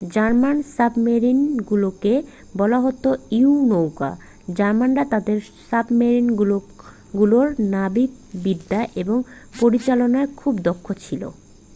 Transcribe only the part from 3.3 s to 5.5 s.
ইউ-নৌকো জার্মানরা তাদের